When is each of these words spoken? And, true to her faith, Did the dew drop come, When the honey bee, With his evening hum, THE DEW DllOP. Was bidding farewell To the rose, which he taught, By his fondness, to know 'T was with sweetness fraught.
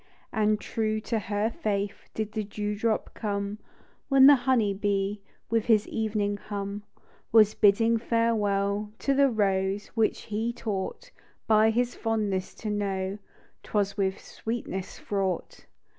And, 0.33 0.59
true 0.59 0.99
to 1.01 1.19
her 1.19 1.51
faith, 1.51 2.09
Did 2.15 2.31
the 2.31 2.43
dew 2.43 2.73
drop 2.75 3.13
come, 3.13 3.59
When 4.09 4.25
the 4.25 4.35
honey 4.49 4.73
bee, 4.73 5.21
With 5.51 5.65
his 5.65 5.87
evening 5.89 6.37
hum, 6.37 6.79
THE 6.79 6.79
DEW 6.79 6.79
DllOP. 6.79 7.33
Was 7.33 7.53
bidding 7.53 7.97
farewell 7.99 8.91
To 8.97 9.13
the 9.13 9.29
rose, 9.29 9.89
which 9.89 10.21
he 10.21 10.53
taught, 10.53 11.11
By 11.45 11.69
his 11.69 11.93
fondness, 11.93 12.55
to 12.55 12.71
know 12.71 13.19
'T 13.61 13.71
was 13.75 13.95
with 13.95 14.19
sweetness 14.19 14.97
fraught. 14.97 15.67